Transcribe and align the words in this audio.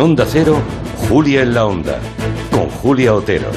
En 0.00 0.04
Onda 0.04 0.24
Cero, 0.26 0.62
Julia 1.10 1.42
en 1.42 1.52
la 1.52 1.66
Onda, 1.66 1.98
con 2.50 2.70
Julia 2.70 3.12
Otero. 3.12 3.50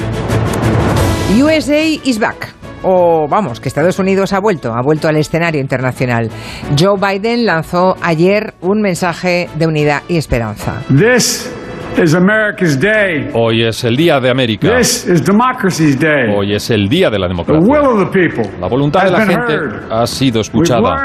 USA 1.42 1.82
is 2.04 2.18
back. 2.18 2.54
O 2.82 3.26
vamos, 3.26 3.60
que 3.60 3.68
Estados 3.70 3.98
Unidos 3.98 4.34
ha 4.34 4.40
vuelto, 4.40 4.74
ha 4.74 4.82
vuelto 4.82 5.08
al 5.08 5.16
escenario 5.16 5.58
internacional. 5.58 6.28
Joe 6.78 6.98
Biden 7.00 7.46
lanzó 7.46 7.96
ayer 8.02 8.52
un 8.60 8.82
mensaje 8.82 9.48
de 9.54 9.66
unidad 9.66 10.02
y 10.06 10.18
esperanza. 10.18 10.82
This 10.88 11.50
is 11.98 12.14
America's 12.14 12.78
day. 12.78 13.30
Hoy 13.34 13.62
es 13.62 13.84
el 13.84 13.96
día 13.96 14.18
de 14.20 14.30
América. 14.30 14.76
This 14.76 15.06
is 15.06 15.22
democracy's 15.24 15.98
day. 15.98 16.32
Hoy 16.34 16.54
es 16.54 16.70
el 16.70 16.88
día 16.88 17.10
de 17.10 17.18
la 17.18 17.26
The 17.28 17.32
democracia. 17.34 17.62
will 17.68 17.86
of 18.02 18.10
the 18.10 18.18
people 18.18 18.50
La 18.60 18.68
voluntad 18.68 19.04
de 19.04 19.10
la 19.10 19.24
gente 19.26 19.52
heard. 19.52 19.92
ha 19.92 20.06
sido 20.06 20.40
escuchada. 20.40 20.96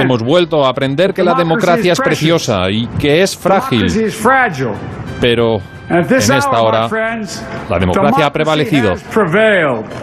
Hemos 0.00 0.22
vuelto 0.22 0.64
a 0.64 0.68
aprender 0.70 1.12
que 1.12 1.22
la 1.24 1.34
democracia 1.34 1.92
es 1.92 2.00
preciosa 2.00 2.70
y 2.70 2.86
que 2.98 3.22
es 3.22 3.36
frágil, 3.36 3.86
Democracy 3.88 4.72
pero 5.20 5.58
en 5.90 6.36
esta 6.36 6.60
hora 6.60 6.88
la 7.68 7.78
democracia 7.78 8.26
ha 8.26 8.30
democracy 8.30 8.30
prevalecido. 8.32 8.94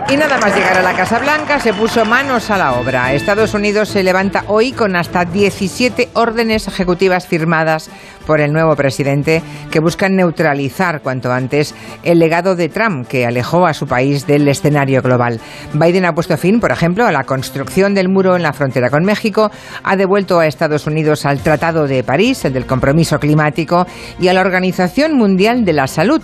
Y 0.09 0.17
nada 0.17 0.37
más 0.39 0.55
llegar 0.55 0.77
a 0.77 0.81
la 0.81 0.93
Casa 0.93 1.19
Blanca 1.19 1.59
se 1.59 1.73
puso 1.73 2.05
manos 2.05 2.49
a 2.49 2.57
la 2.57 2.73
obra. 2.73 3.13
Estados 3.13 3.53
Unidos 3.53 3.89
se 3.89 4.03
levanta 4.03 4.43
hoy 4.47 4.71
con 4.71 4.95
hasta 4.95 5.25
17 5.25 6.09
órdenes 6.13 6.67
ejecutivas 6.67 7.27
firmadas 7.27 7.89
por 8.25 8.41
el 8.41 8.51
nuevo 8.51 8.75
presidente 8.75 9.41
que 9.71 9.79
buscan 9.79 10.15
neutralizar 10.15 11.01
cuanto 11.01 11.31
antes 11.31 11.75
el 12.03 12.19
legado 12.19 12.55
de 12.55 12.69
Trump 12.69 13.07
que 13.07 13.25
alejó 13.25 13.65
a 13.65 13.73
su 13.73 13.85
país 13.85 14.25
del 14.25 14.47
escenario 14.47 15.01
global. 15.01 15.39
Biden 15.73 16.05
ha 16.05 16.13
puesto 16.13 16.37
fin, 16.37 16.59
por 16.59 16.71
ejemplo, 16.71 17.05
a 17.05 17.11
la 17.11 17.23
construcción 17.23 17.93
del 17.93 18.09
muro 18.09 18.35
en 18.35 18.43
la 18.43 18.53
frontera 18.53 18.89
con 18.89 19.03
México, 19.03 19.51
ha 19.83 19.95
devuelto 19.95 20.39
a 20.39 20.47
Estados 20.47 20.87
Unidos 20.87 21.25
al 21.25 21.39
Tratado 21.39 21.87
de 21.87 22.03
París, 22.03 22.43
el 22.45 22.53
del 22.53 22.65
compromiso 22.65 23.19
climático, 23.19 23.85
y 24.19 24.27
a 24.27 24.33
la 24.33 24.41
Organización 24.41 25.15
Mundial 25.17 25.65
de 25.65 25.73
la 25.75 25.87
Salud. 25.87 26.21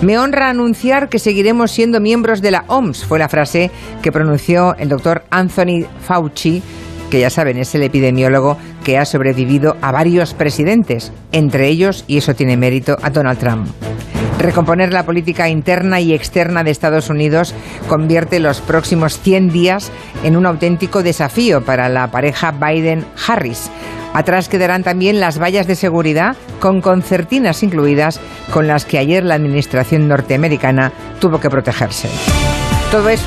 Me 0.00 0.18
honra 0.18 0.50
anunciar 0.50 1.08
que 1.08 1.18
seguiremos 1.18 1.70
siendo 1.70 2.00
miembros 2.00 2.42
de 2.42 2.50
la 2.50 2.64
OMS, 2.68 3.04
fue 3.04 3.18
la 3.18 3.28
frase 3.28 3.70
que 4.02 4.12
pronunció 4.12 4.74
el 4.76 4.88
doctor 4.88 5.24
Anthony 5.30 5.86
Fauci, 6.06 6.62
que 7.10 7.20
ya 7.20 7.30
saben 7.30 7.56
es 7.56 7.74
el 7.74 7.82
epidemiólogo 7.82 8.58
que 8.84 8.98
ha 8.98 9.04
sobrevivido 9.04 9.76
a 9.80 9.92
varios 9.92 10.34
presidentes, 10.34 11.12
entre 11.32 11.68
ellos, 11.68 12.04
y 12.06 12.18
eso 12.18 12.34
tiene 12.34 12.56
mérito, 12.56 12.98
a 13.02 13.10
Donald 13.10 13.38
Trump. 13.38 13.68
Recomponer 14.38 14.92
la 14.92 15.06
política 15.06 15.48
interna 15.48 16.00
y 16.00 16.12
externa 16.12 16.62
de 16.62 16.70
Estados 16.70 17.08
Unidos 17.08 17.54
convierte 17.88 18.38
los 18.38 18.60
próximos 18.60 19.18
100 19.18 19.50
días 19.50 19.90
en 20.24 20.36
un 20.36 20.44
auténtico 20.44 21.02
desafío 21.02 21.64
para 21.64 21.88
la 21.88 22.10
pareja 22.10 22.52
Biden-Harris. 22.52 23.70
Atrás 24.16 24.48
quedarán 24.48 24.82
también 24.82 25.20
las 25.20 25.38
vallas 25.38 25.66
de 25.66 25.74
seguridad 25.74 26.38
con 26.58 26.80
concertinas 26.80 27.62
incluidas 27.62 28.18
con 28.50 28.66
las 28.66 28.86
que 28.86 28.96
ayer 28.96 29.22
la 29.22 29.34
administración 29.34 30.08
norteamericana 30.08 30.90
tuvo 31.20 31.38
que 31.38 31.50
protegerse. 31.50 32.08
Todo 32.90 33.10
eso 33.10 33.24